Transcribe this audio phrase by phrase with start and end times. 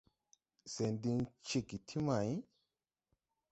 [0.73, 1.17] Sɛn diŋ
[1.47, 2.29] ceege ti may!